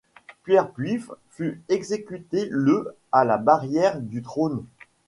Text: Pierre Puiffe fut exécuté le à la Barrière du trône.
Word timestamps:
Pierre 0.45 0.71
Puiffe 0.71 1.11
fut 1.29 1.61
exécuté 1.69 2.47
le 2.49 2.95
à 3.11 3.23
la 3.23 3.37
Barrière 3.37 4.01
du 4.01 4.23
trône. 4.23 4.65